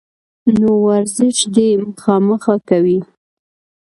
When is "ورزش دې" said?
0.85-1.67